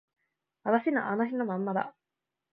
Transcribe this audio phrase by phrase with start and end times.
[0.63, 1.95] 私はあの日のままなんだ